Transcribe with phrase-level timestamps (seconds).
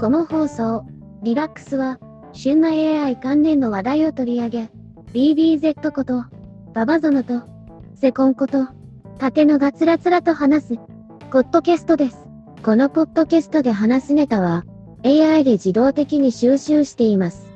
[0.00, 0.86] この放送、
[1.22, 1.98] リラックスは、
[2.32, 4.70] 旬な AI 関連の話題を取り上げ、
[5.12, 6.24] BBZ こと、
[6.72, 7.42] ババゾノと、
[7.96, 8.66] セコンこと、
[9.18, 10.76] 縦のがつらつらと話す、
[11.30, 12.16] ポッドキャストです。
[12.62, 14.64] このポッドキャストで話すネタは、
[15.04, 17.52] AI で自動的に収集しています。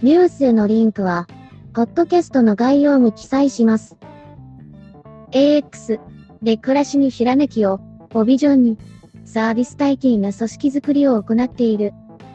[0.00, 1.26] ニュースへのリンクは、
[1.74, 3.96] ポッドキャストの概要に記載します。
[5.32, 5.98] AX
[6.40, 7.80] で暮らしにひらめきを、
[8.14, 8.78] オビジョンに、
[9.32, 11.92] サービス体系の組織づくりを行っている、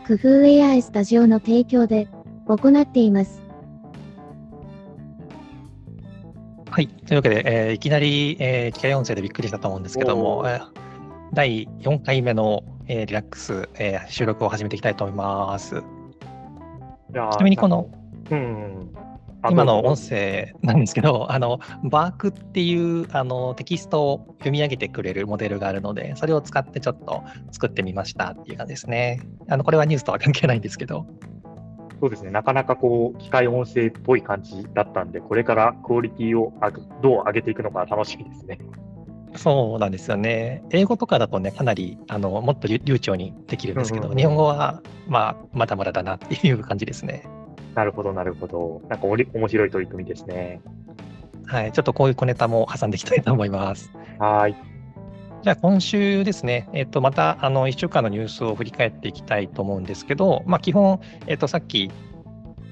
[0.07, 2.07] 工夫 AI スタジオの提供で
[2.47, 3.41] 行っています。
[6.71, 6.87] はい。
[6.87, 10.67] というわけで、えー、いきなり、えー、機械音声でびっくりしたと思うんですけども、えー、
[11.33, 15.83] 第4回目の、えー、リラックス、えー、収録を始めていきたいと思います。
[17.11, 17.89] ちなみにこの、
[18.31, 18.89] うん、
[19.51, 29.21] 今の音声なんですけど、 あのバークっていうあのテキストを読み上げてくれるモデルがあるので、それを使ってちょっと作ってみましたっていう感じですね。
[29.49, 31.05] あのこれはニュースとは関係ないんですけど。
[32.01, 36.53] そうですね、なかなかこう機械音声っぽい感じだったんで、これからクオリティを
[37.01, 38.59] どう上げていくのか楽しみですね。
[39.37, 40.63] そうなんですよね。
[40.71, 47.23] 英語とかだとね、かなりあのもっと流暢にできるんですけど、うんうん、日本語は、まあ、まだまだだなっていう感じですね。
[47.75, 48.81] なるほど、なるほど。
[48.89, 50.61] なんかおり面白い取り組みですね。
[51.45, 53.91] はい、ちょっとこういう小ネタも挟んでいきたいと思います。
[54.17, 54.55] はい。
[55.43, 61.91] じゃあ今週ですね、えっと、またあの1週間のニュースを振り返っていきたいと思うんですけど、まあ、基本、えっと、さっき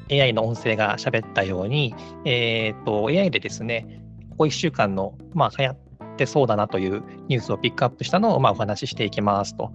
[0.09, 1.93] AI の音声が喋ったように、
[2.25, 4.01] えっと、AI でですね、
[4.31, 5.77] ここ1週間の、まあ、流行っ
[6.15, 9.71] てそうだなというニュースをピックアップしたのを、まあ、お話ししていきますと。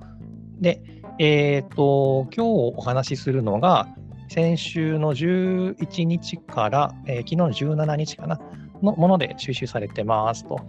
[0.60, 0.82] で、
[1.18, 3.88] えっと、今日お話しするのが、
[4.28, 8.40] 先週の11日から、えー、昨日の17日かな、
[8.82, 10.60] のもので収集されてますと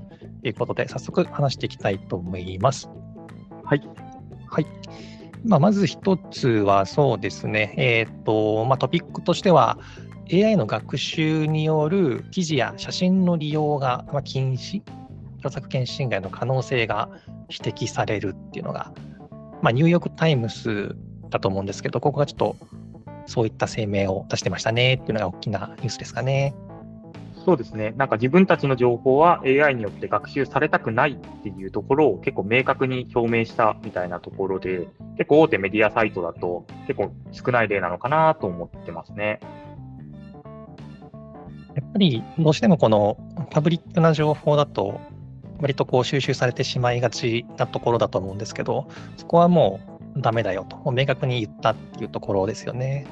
[0.43, 2.89] いうことで、早速話していきたいと思います。
[3.63, 3.81] はい。
[4.47, 4.65] はい。
[5.45, 9.77] まあ、まず一つはそうですね、えっ、ー、と、まあ、トピックとしては、
[10.31, 14.81] AI の学習による記事や写真の利用が禁止、
[15.37, 17.09] 著作権侵害の可能性が
[17.49, 18.93] 指摘されるっていうのが、
[19.61, 20.95] まあ、ニューヨーク・タイムズ
[21.29, 22.55] だと思うんですけど、ここがちょっと
[23.29, 26.55] そういった声明を出してましたねっていうのが大きなニュースですかね。
[27.45, 27.93] そうですね。
[27.95, 39.39] なんか自分たちの情報は AI によって学習されたくないっていうところを結構明確に表明したみたいなところで、結構大手メディアサイトだと結構少ない例なのかなと思ってますね。
[41.75, 43.17] やっぱりどうしてもこの
[43.51, 44.99] パブリックな情報だと
[45.61, 48.87] 割とこう収集されてしまいがちなところだと思うんですけど、
[49.17, 49.79] そこはも
[50.15, 53.05] うダメだよと、明確に言ったっていうところですよね。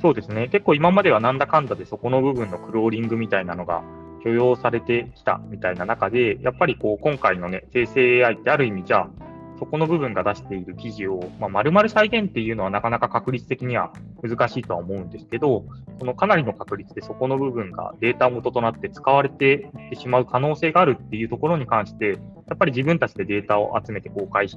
[0.00, 0.48] そうですね。
[0.48, 3.82] 結構今まではなんだかんだでそこの部分のクローリングみたいなのが
[4.24, 9.10] 許容されてきたみたいな中で、やっぱりこう今回のね、生成 AI ってある意味じゃあ、
[9.58, 13.92] そこの部分が出している記事を、まあ、丸々再現っていうのはなかなか確率的には
[14.22, 15.64] 難しいとは思うんですけど、
[15.98, 24.56] そのかなりの確率でそこの部分がデータ元となって使われていってしまう可能性があるっていうところに関して、やっぱり自分たちでデータを集めて公開し、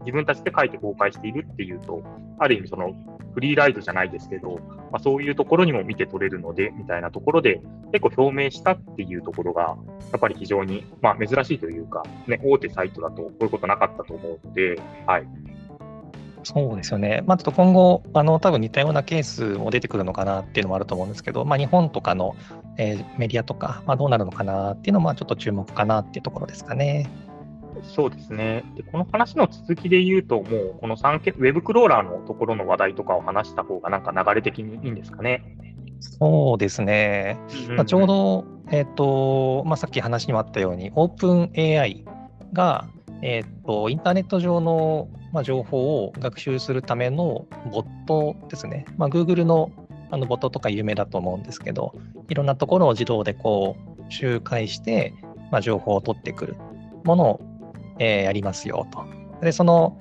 [0.00, 2.02] 自分たちで書いて公開しているっていうと、
[2.38, 2.94] ある意味その
[3.34, 4.58] フリーライドじゃないですけど、
[4.90, 7.60] まあ、そういうところにも見て取れるので、みたいなところで、
[7.92, 9.76] 結構表明したっていうところが、
[10.12, 15.26] やっぱり非常に、まあ、珍しいというか、ね、大手サイトだとこういうことなかったと思うので、はい。
[16.42, 17.22] そうですよね。
[17.26, 22.34] まあ、ちょっと今後、あの、多分似たようなケースも出てくるのかなっていうのもあると思うんですけど、まあ、日本とかの、
[22.78, 27.08] えー、メディアとか、まあ、どうなるのかなっていうのも、ちょっと注目かなっていうところですかね。
[27.82, 28.64] そうですね。
[28.76, 35.42] で、この話の続きで言うと、もう、この3件、ウェブクローラーのところの話題とかを話した方が、なんか流れ的にいいんですかね。
[36.00, 37.38] そうですね。
[37.68, 42.04] うん、まあ、ちょうど、えっ、ー、と、まあ、さっき話にもあったように、オープン AI
[42.52, 42.88] が、
[43.22, 48.86] えっ、ー、と、インターネット上の、まあ、情報を学習するためのボットですね。
[48.96, 49.70] まあ、Google の
[50.12, 51.94] あのボットとか有名だと思うんですけど、
[52.28, 55.14] いろんなところを自動でこう周回して、
[55.50, 56.56] まあ、情報を取ってくる
[57.04, 57.40] ものを
[58.00, 59.04] えー、やりますよと。
[59.40, 59.96] で、その、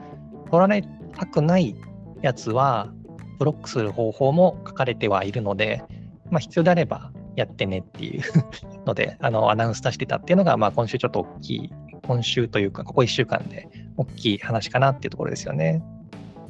[0.49, 0.83] 取られ
[1.15, 1.75] たくない
[2.21, 2.91] やつは、
[3.37, 5.83] ブロックする方法も書かれてはいるので、
[6.31, 8.21] まあ、必要であればやってねっていう
[8.87, 11.73] ので、あの、アナウンス出してたっていうのが、まあ、今週ちょっと大きい、
[12.07, 13.67] 今週というか、ここ1週間で
[13.97, 15.83] 大きい話かなっていうところですよね。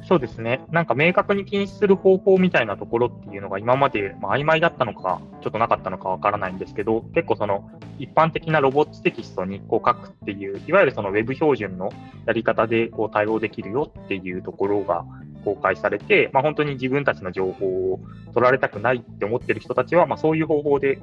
[0.02, 0.60] そうですね。
[0.70, 7.70] なんか明確に禁止する方法みたいなところっていうのが今まで、まあ、曖昧だったのか、ちょっとなかったのかわからないんですけど、結構その
[8.00, 11.92] 一般的なロボットテキストにこう書くっていう、いわゆるその Web 標準の
[12.26, 15.04] やり方でこう対応できるよっていうところが
[15.44, 18.00] 公開されて、まあ、本当に自分たちの情報を
[18.32, 20.98] 取られたくないって思ってる人たちは、まあ、そういう方法で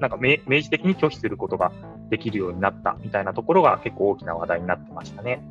[0.00, 1.72] なんか明示的に拒否することが
[2.08, 5.42] できるようになったみたいなところが結構大きな話題になってましたね。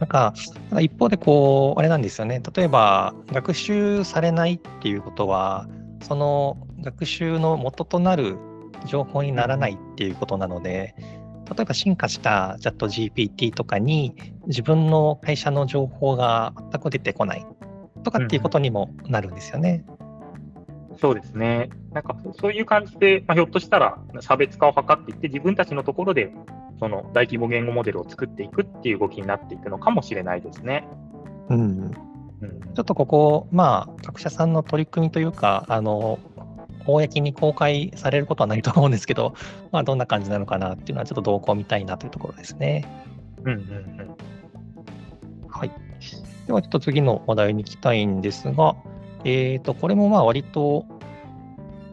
[0.00, 0.34] なんか、
[0.80, 2.42] 一方でこう、あれなんですよね。
[2.56, 5.68] 例えば、学習されないっていうことは、
[6.02, 8.36] その学習の元となる
[8.86, 10.94] 情報にならないっていうことなので、
[11.56, 14.14] 例えば進化したチャット GPT とかに
[14.46, 17.46] 自分の会社の情報が全く出てこない
[18.04, 19.84] とかっていうことにもなるんですよね。
[20.90, 21.70] うん、そうですね。
[21.92, 26.32] なんかそういう感じで、まあ、ひょっとしたら差別化を図っていって、自分たちのところで
[26.78, 30.88] その大規模言語モデルを作っていくっていう動きになっていくのかもしれないですね。
[31.48, 36.18] うん、ちょっとここ、まあ、各社さんの取り組みというか、あの
[36.84, 39.34] 公に公開されることはないと思うんですけど、
[39.72, 42.84] まあ、どんな感じなのかなっていうのは、ちょっと動向を見たいなというところですね。
[43.44, 44.16] うんうんうん。
[45.48, 45.70] はい。
[46.46, 48.76] では、ちょっと次の話題に行きたいんですが、
[49.24, 50.86] えっ、ー、と、これもまあ、割と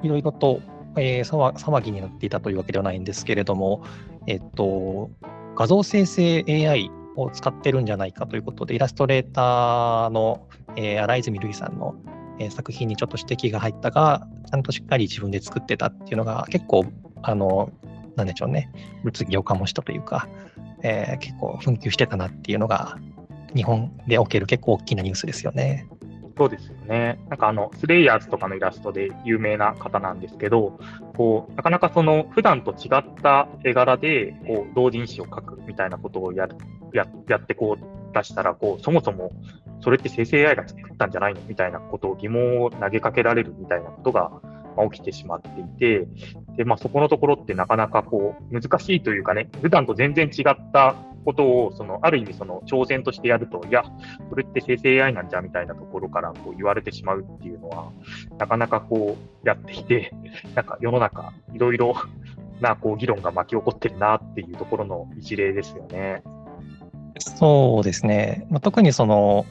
[0.02, 0.62] いろいろと、
[0.96, 3.84] えー、騒ぎになっていたというわけではないんですけれども、
[4.28, 5.10] えっ、ー、と、
[5.56, 11.96] 画像生成 AI を使ってるんじゃないかということで、イラストレーターの、えー、荒泉瑠衣さんの
[12.40, 16.86] え作品にちょっと指摘が入ったが、ちゃんとしっかり自分で作ってたっていうのが結構、
[17.22, 17.72] あの、
[18.16, 18.72] なんでしょうね、
[19.04, 20.28] 物議を醸したというか、
[20.82, 22.98] えー、結構紛糾してたなっていうのが、
[23.54, 25.88] 日本でおける結構大きなニュースですよね。
[26.38, 27.20] そうですよね。
[27.28, 30.80] なんかあの、スレイヤーズとかのイラストで有名な方なんですけど、
[31.18, 36.56] こう、なかなかその、普段と違った絵柄で、こう、同人誌を描くみたいなことをやる、
[36.94, 39.34] ややってこう出したら、こう、そもそも
[39.82, 41.40] それって生成 AI が作ったんじゃないの？
[41.48, 44.32] みたいなことを疑問を投げかけられるみたいなことが
[44.92, 46.08] 起きてしまっていて、
[46.58, 53.84] で、まあ、そこのところってなかなかこう、難しいというかね、普段と全然違ったことを、その、ある意味その、挑戦としてやると、いや、
[54.30, 57.92] それって生成 AI なんじゃみたいなところからこう言われてしまうっていうのは、
[58.38, 60.14] なかなかこう、やっていて、
[60.56, 61.96] なんか世の中、いろいろ
[62.62, 66.24] な、こう、議論が巻き起こってるなっていうところの一例ですよね。
[67.20, 68.46] そうですね。
[68.50, 69.46] まあ、特にその、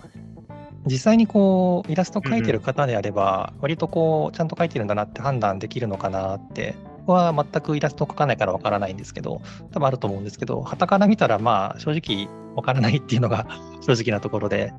[0.88, 6.74] 実際にこうイラスト描いてる方であれば、割とこうちゃんと描いてるんだなって判断できるのかなって
[7.06, 9.40] は全くイラスト描かないからわからないんですけど、
[9.72, 13.46] 多分あると思うんですけど、はたから見たらまあ正直わからないっていうのが
[13.80, 14.72] 正直なところで、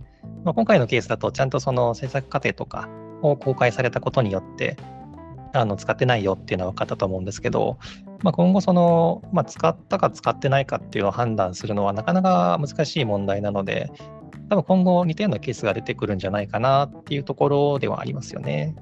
[0.43, 2.89] まあ、今回のケースだとちゃんとその制作過程とか
[3.21, 4.77] を公開されたことによって、
[5.53, 7.77] あの使ってないよっていうのは分かったと思うんですけど、
[8.21, 13.89] まあ、今後その、まあ、使ったか使ってないかっていうのを判断するのはなかなか難しい問題なので、
[14.49, 18.75] 多分今後似たようなケースが出てくるんじゃないかなっていうところではありますよね。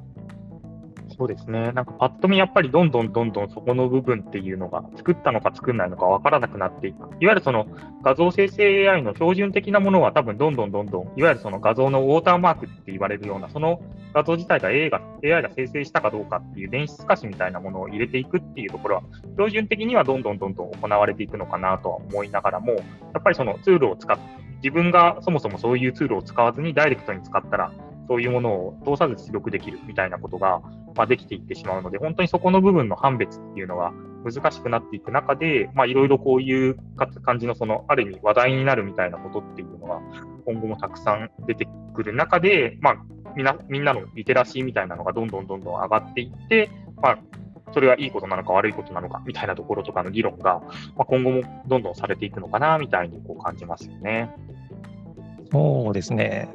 [1.18, 1.72] そうですね。
[1.72, 6.98] なんかパッと見やっぱりどんどんどんどんそこの部分っていうのが作ったのか作んないのかわからなくなっていく。
[7.20, 7.66] いわゆるその
[8.04, 13.82] 画像生成 AI の標準的なものは多分どんどんどんどん、いわゆるその画像のウォーターマークって言われるような、その
[14.14, 22.80] 画像自体が AI が AI が生成したかどうかっていう電子透かしみたいなものを入れていくっていうところは、標準的にはどんどんどんどん行われていくのかなとは思いながらも、や
[23.20, 24.24] っぱりそのツールを使って、
[24.64, 27.72] 自分がそもそもそういうツールを使わずにダイレクトに使ったら、
[28.08, 30.62] そういうものを通さず出力できるみたいなことが、
[30.96, 33.92] まあ、できていってしまうので、本当にそこの部分の判別っていうのが
[34.24, 36.78] 難しくなっていく中で、いろいろこういう
[37.24, 40.02] 感じの、その、ある意味話題になるみたいなことっていうのが、
[40.46, 42.96] 今後もたくさん出てくる中で、まあ、
[43.36, 46.70] みな、みんなのリテラシーみたいなのがどんどんどんどん上がっていって、
[47.02, 47.20] まあ、
[47.74, 50.62] それはいいことなのか悪いことなのかみたいなところとかの議論が、
[50.96, 54.32] まあ、今後もどんどんされていくのかなみたいにこう感じますよね。
[55.52, 56.50] そうですね。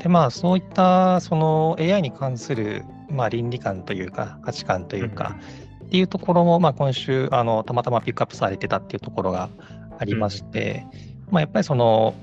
[0.00, 5.36] でまあそういったその AI に関する、まあ、倫理観というか価値観というか、
[5.80, 9.50] うん、っていうところも、まあ、今週あのたまたまピックアップされてたっていうところが
[9.98, 10.86] ありまして、
[11.28, 12.14] うん、まあ、やっぱりその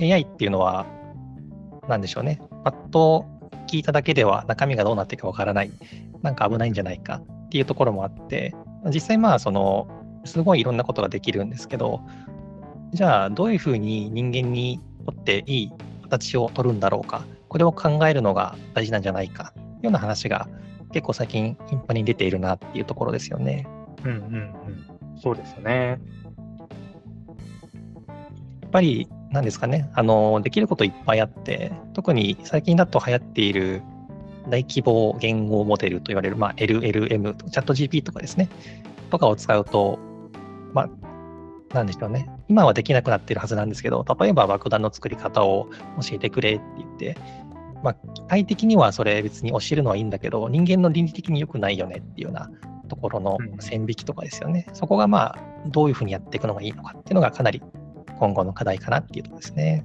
[0.00, 0.86] AI っていうのは
[1.88, 2.40] 何でしょうね。
[2.64, 3.26] パッと
[3.68, 5.70] 聞いただけでは中身がどうなっていくかわからない。
[6.22, 8.54] なんか危ないんじゃないかっていうところもあって
[8.86, 9.86] 実際まあその
[10.24, 12.00] すごいいろんなことができるんですけど
[12.92, 15.72] じゃあどういうふうに人間にとっていい
[16.06, 20.48] 形を取るんだろうか、これを考えるのが大事なんじゃないか、というような話が
[20.92, 23.66] 結構最近頻繁に出ているなっていうところですよね。
[24.04, 25.20] うんうんうん。
[25.20, 25.98] そうですね。
[28.62, 33.82] やっぱり、なんですかね、あの、できることいっぱいあって、特に最近だと流行っている
[34.48, 38.48] 大規模言語モデルと言われる、まあ、LLM、チャット GP とかですね、
[39.10, 39.98] とかを使うと、
[40.72, 40.90] まあ、
[41.76, 42.28] なんでしょうね。
[42.48, 45.68] 今はできなくなってるはずなんですけど、例えば爆弾の作り方を
[46.00, 47.16] 教えてくれって言って、
[47.82, 52.50] まあ、機械的にはそれ別に教えるのはいいんだけど、人間の倫理的に良くないよねっていうような
[52.88, 54.66] ところの線引きとかですよね。
[54.68, 57.62] うん、そこがまあ、どういうふうにやっていくのがいいのかっていうのがかなり
[58.18, 59.84] 今後の課題かなっていうところですね。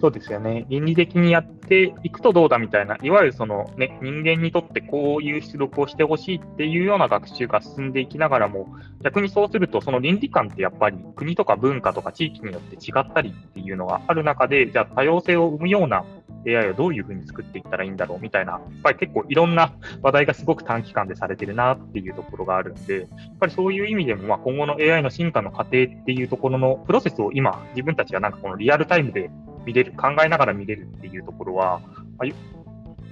[0.00, 0.66] そうですよね。
[0.68, 8.66] 倫理的にやっていくとどうだみたいな、いわゆるその、ね、人間にとってこういう出力をしてほしいっていうような学習が進んでいきながらも、
[9.04, 16.04] 逆にそうすると、その倫理観ってやっぱり国とか文化とか地域によって違ったりっていうのがある中で、じゃあ多様性を生むような
[16.46, 19.72] AI をどういうふうに作っていったらいいんだろうみたいな、やっぱり結構いろんな
[20.02, 23.08] 話題がすごく短期間でされてるなっていうところがあるんで、やっ
[23.40, 29.30] ぱりそういう意味でも、まあ、今後の AI の進化の過程っていうところのプロセスを今、自分たちがなんかこのリアルタイムで
[29.64, 31.80] 見れる、考えながら見れるっていうところは、
[32.18, 32.24] あ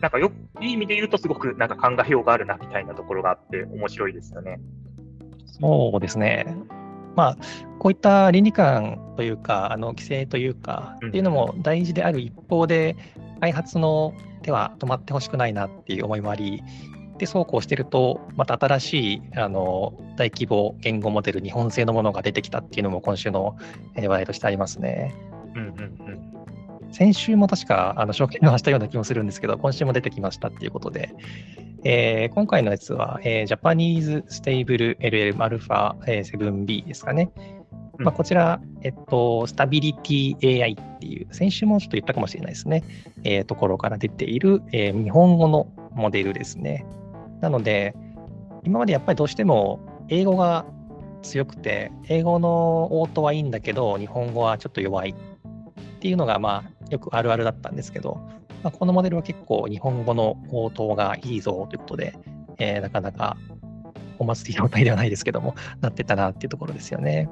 [0.00, 4.58] なんかよいい意味で言うと、すごくなんか考えようがあるなみたいなところがあって、面白いですよね。
[5.46, 6.56] そうですね。
[7.16, 7.36] まあ、
[7.78, 12.96] こういった倫理観というか、あの規制というか、っていうのも大事である一方で、
[13.40, 16.62] 開発の手は止まってほしくないなっていう思いもあり、
[17.18, 23.56] で、そうこうしてると、また新しいあの大規模言語モデル、日本製のものが出てきたっていうのも今週の
[23.94, 25.14] 話題としてありますね。
[25.54, 26.30] うんうんうん
[26.92, 31.14] 先週も確かあの証券をしたような気もするんですけど、今週も出てきましたっていうことで、
[31.84, 37.30] えー、今回のやつは、えー、Japanese Stable LLM Alpha 7B ですかね。
[38.00, 42.82] まあ、こちら、えっと、スタビリティ AI っていう、先週もちょっと言ったかもしれないですね、
[43.24, 46.86] えー、ところから出ている、えー、日本語のモデルですね。
[47.40, 47.94] なので、
[48.64, 50.64] 今までやっぱりどうしても英語が
[51.22, 58.14] 強くて、英語の応答はいいんだけど、日本語はちょっと弱いっていうのが、まあ、よくあるあるだったんですけど、
[58.62, 62.14] まあ、このモデルは結構日本語の応答がいいぞということで、
[62.58, 63.36] えー、なかなか
[64.18, 67.28] お祭り状態ではないですけども、なってたなっていうところですよね。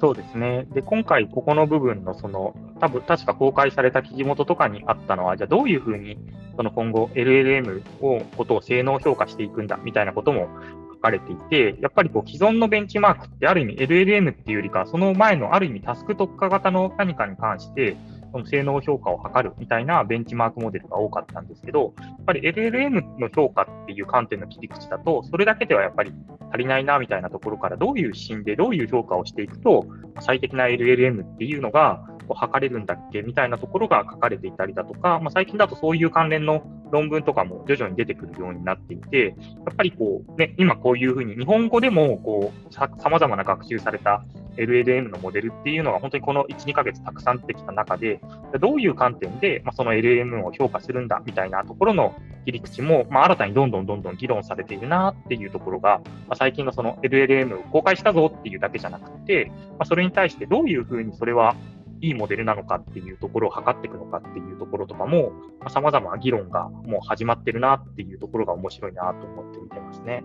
[0.00, 0.66] そうですね。
[0.72, 6.18] で、今回、ここの部分の、その、多分確か公開された記事元とかにあったのは、じゃあどういうふうに、
[6.56, 10.48] その今後、LLM を、ことを性能評価していくんだ、みたいなことも
[10.94, 17.94] 書かれていて、やっぱりこう、既存のベンチマークって、ある意味 LLM っていうよりか、その前のある意味タスク特化型の何かに関して、
[18.32, 26.12] その性能評価を測るみたいなベンチマークモデルが多かったんですけど、やっぱり LLM の評価っていう観点の切り口だと、それだけではやっぱり
[26.50, 29.86] 足りないなみたいなところから、どういう指針でどういう評価をしていくと、
[30.20, 39.34] 最適な LLM っていうのが測れるんだっけみたいなところが書かれていたりだとか、まあ、最近だとそういう関連の論文とかも徐々に出てくるようになっていて、
[39.66, 44.24] やっぱりこう、ね、今こういうふうに日本語でもこうさまざまな学習された
[44.56, 48.20] LLM のモデルっていうのが本当にこの1、2ヶ月たくさん出てきた中で、
[48.60, 52.14] どういう観点で、まあ、その LLM を評価するんだみたいなところの
[52.44, 61.54] 切り口も、まあ、新たにどんどんどんどん議論されているなっていうところが、まあ、最近のその LLM を公開したぞっていうだけじゃなくて、まあ、それに対してどういうふうにそれは
[62.02, 65.32] いいモデルなのかっていうところを測っていくのかっていうところとかも、
[65.68, 70.24] さまざ、まな議論がもう始まってるなっていうところが面白いなと思って見てますね。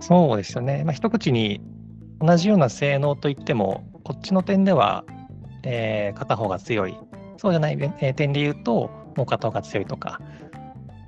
[0.00, 0.82] そうですよね。
[0.84, 1.60] まあ、一口に
[2.20, 5.04] 同じような性能といっても、こっちの点では、
[5.62, 6.96] えー、片方が強い、
[7.36, 10.20] そうじゃない、えー、点で言うと、もう片方が強いとか、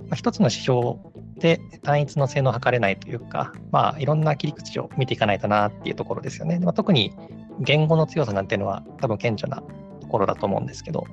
[0.09, 0.97] まあ、一つの指標
[1.39, 6.59] で単一の性能を測れないというか、まあ、いろんな切り口を見ていかないとなっていうところですよね。
[6.59, 7.15] まあ、特に
[7.61, 9.63] 言語の強さなんていうのは多分顕著な
[10.01, 11.07] ところだと思うんですけど。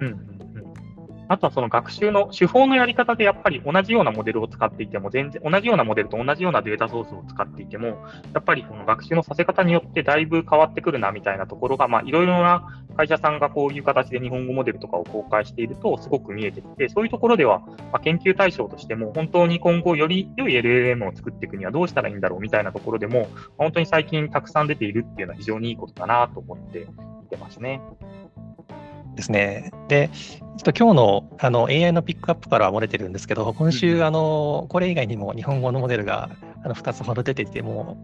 [0.00, 0.41] うん、
[1.32, 7.86] あとはその学習の手法のやり方でやっぱり同じようなモデルを使っていても、全然同じようなモデルと同じようなデータソースを使っていても、
[8.34, 17.62] やっぱりこの学習のさせ方によってだいぶ変わってくるなみたいなところが、いろいろな会社さんがこういう形で日本語モデルとかを公開しているとすごく見えてきて、そういうところでは、
[17.92, 26.86] ま、研究対象としても本当に今後より良い LLM を作っていくにはどうしたらいいんだろうみたいなところでも、本当に最近たくさん出ているっていうのは非常にいいことだなと思って
[27.22, 27.80] 見てますね。
[29.14, 29.70] ですね。
[29.88, 36.30] で、ちょっと今日のあの AI のピックアップからは漏れてるんですけど、今週、あのこれ以外にも日本語のモデルが
[36.64, 37.96] あの2つほど出てて、も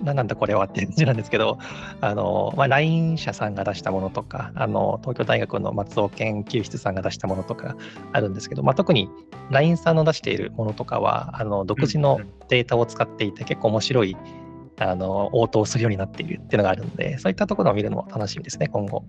[0.00, 1.58] う、何なんだこれはっていう感じなんですけど、
[2.00, 7.76] あのまあ、LINE 社さんが出したものとか、あの東京大学の松尾研究室さんが出したものとか
[8.12, 9.10] あるんですけど、まあ、特に
[9.50, 14.16] LINE さんの出しているものとかは、あの独自のデータを使っていて、結構面白い
[14.78, 19.04] あの応答するようになっているっていうのがあるので、そういったところを見るのも楽しみですね、今後。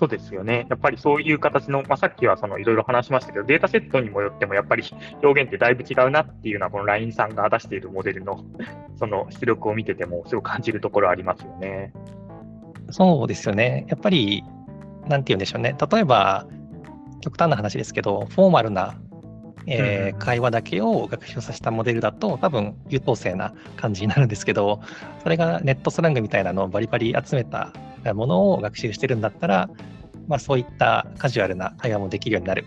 [0.00, 0.66] そうですよね。
[0.70, 4.82] やっぱりそういう形の、まあ、さっきはそのいろいろ話しましたけど、データセットにもよってもやっぱり
[5.22, 8.42] 表現ってだいぶ違うなっていうのは、この LINE さんが出しているモデルの
[8.96, 11.92] その出力を見てても、すごく感じるところありますよね。
[12.88, 13.84] そうですよね。
[13.90, 14.42] やっぱり、
[15.06, 15.76] なんて言うんでしょうね。
[15.92, 16.46] 例えば、
[17.20, 18.98] 極端な話ですけど、フォーマルな、
[19.66, 24.80] えー、会話だけを学習させたモデルだと、多分優等生な感じになるんですけど、
[25.22, 27.74] それがネットスラングみたいなのをバリバリ集めた
[28.14, 29.68] ものを学習してるんだったら、
[30.28, 32.66] まあ、そういったカジュアルな会話もできるようになる。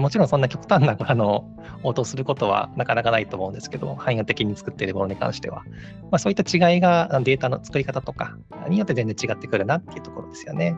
[0.00, 1.48] もちろんそんな極端なあの
[1.84, 5.62] 応答することはなかなかないと思うんですけど、汎用的に作っているものに関しては、
[6.10, 8.36] まあ、そういった違いがデータの作り方とか
[8.68, 10.76] によって全然違ってくるなっていうところですよね。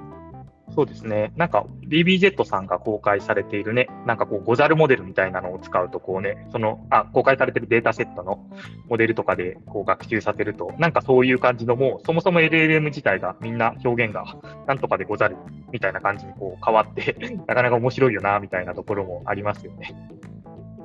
[0.75, 1.33] そうですね。
[1.37, 8.47] なんか BBZ さんが公開されているね、なんかこう、ゴザルモデルみたいなのを使うと、こうね、その、あ、公開されてるデータセットの
[8.89, 14.25] モデルとかでこう学習させると、なんかそういう感じのもう、そもそも LLM 自体がみんな表現が
[14.67, 15.37] なんとかでござる
[15.73, 19.95] みたいな感じにこう変わって なかなか面白いよな、みたいなところもありますよね。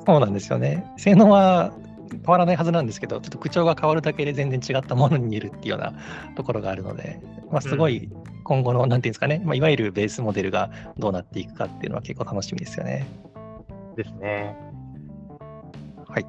[0.05, 0.85] そうなんですよね。
[0.97, 1.73] 性能は
[2.17, 5.93] 変わらないはずなんですけど、ちょっと口調が変わるだけで全然違ったものに見えるっていうような
[6.35, 7.19] ところがあるので、
[7.51, 8.09] まあ、すごい
[8.43, 13.05] 今後の、なんていうんですかね、まあ、いわゆるベースモデルがどうなっていくかっていうのは結構楽しみですよね。
[13.95, 14.55] ですね。
[16.07, 16.25] はい。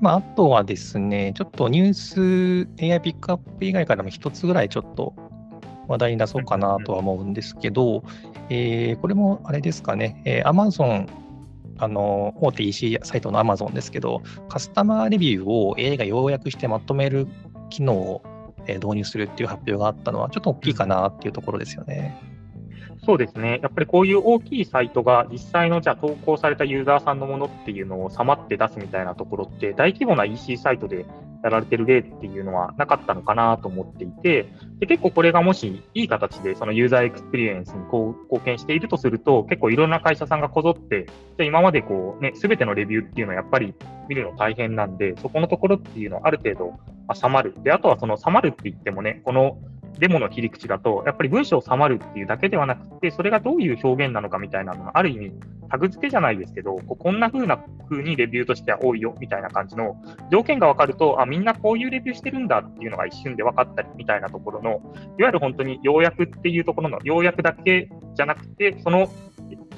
[0.00, 5.14] まあ、あとはですね、ちょっとニュース AI ピックアップ以外からも一つぐらいちょっと
[5.88, 8.04] 話題に出そうかなとは思うんですけど、
[8.50, 11.08] えー、これもあれですかね、えー、Amazon
[11.78, 17.26] あの大手 EC サイトの Amazon ですけど、カスタマーレビューを AI が要約してまとめる
[17.70, 18.22] 機能を
[18.66, 22.20] 導入するっていう発表があったのは、ちょっと大きいかなっていうところですよね。
[23.04, 23.60] そうですね。
[23.62, 31.06] やっぱりこういう大きいサイトが実際のじゃあ投稿されたユーザーさんのものっていうのをさまって出すみたいなところって大規模な EC サイトで
[31.42, 34.48] やられてる例っていうのはなかったのかなと思っていて、
[34.80, 38.14] で結構これがもしいい形でそのユーザーエクスペリエンスに貢
[38.44, 41.06] 献しているとすると、結構いろんな会社さんがこぞって、
[41.38, 43.74] じゃ今までこうね、全てのレビューっていうのはやっぱり
[44.08, 46.70] 見るの大変なんで、そこのところっていうのはある程度、
[47.06, 47.54] まあ、サマる。
[47.62, 49.58] で、あとはそのサマるって言ってもね、この
[49.98, 55.32] デモの切り口だと、やっぱり文章をサマるっていうだけではなくて、それがどういう表現なのかみたいなのがある意味、
[55.70, 57.58] タグ付けじゃないですけど、ここんな風な
[57.90, 60.00] 風にレビューとしては多いよみたいな感じの
[60.30, 64.70] 条件が分かると、あ、みんなこういうレビューしてるんだっていうのが一瞬で分かったりみたいなところの、
[65.18, 69.08] いわゆる本当に要約っていうところの要約だけじゃなくて、その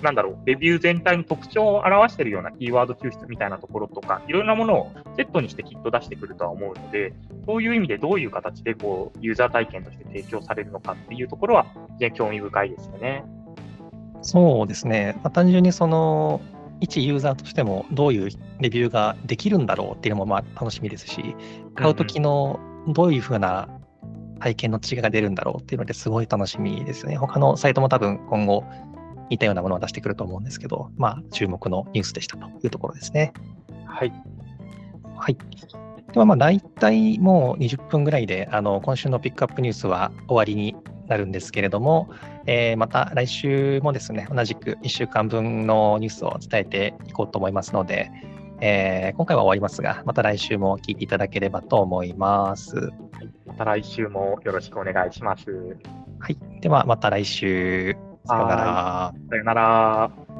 [0.02, 7.12] なんだろう、レビュー全体の特徴を表しているようなキーワード抽出みたいなところとか、いろんなものをセットにしてきっと出してくるとは思うので、
[7.46, 11.66] そういう意味でどういう形でこうユーザー体験として提供されるのかっていうところは、
[11.98, 13.24] 非常に興味深いですよね。
[14.22, 15.14] そうですね。
[15.22, 16.40] まあ、単純にその
[16.80, 21.36] 一ユーザーとしてもどういうレビューができるんだろうっていうのもまあ楽しみですし、
[21.74, 23.68] 買うときのどういうふうな
[24.40, 27.16] 体験の違いが出るんだろうっていうのですごい楽しみですね。
[27.16, 28.64] 他のサイトも多分今後
[29.30, 33.32] 似たようなものを出してくると思うんですけど、まあ、注目のニュースでしたというところですね。
[33.86, 34.12] はい。
[35.16, 35.36] はい。
[36.12, 40.74] では、まあ、大体もう20分ぐらいで、あの、今週のピックアップニュースは終わりに
[41.06, 42.08] なるんですけれども、
[42.46, 48.10] えー、また来週もですね、同じく1週間分のニュースを伝えていこうと思いますので、
[48.60, 52.90] えー、今回は終わりますが、また来週も聞いていただければと思います。
[53.46, 55.50] また来週もよろしくお願いします。
[56.18, 56.38] はい。
[56.60, 58.09] では、また来週。
[58.30, 59.14] さよなら。
[59.28, 60.39] さよなら。